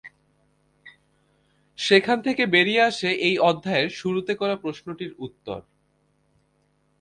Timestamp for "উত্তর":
5.19-5.59